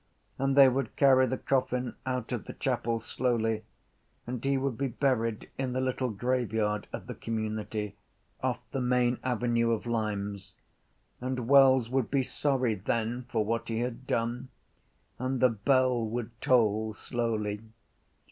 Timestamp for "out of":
2.07-2.45